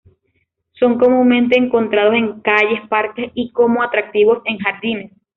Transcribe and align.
Son 0.79 0.97
comúnmente 0.97 1.55
encontrados 1.59 2.15
en 2.15 2.39
calles, 2.41 2.81
parques, 2.89 3.29
y 3.35 3.51
como 3.51 3.83
atractivos 3.83 4.39
en 4.45 4.57
jardines. 4.57 5.11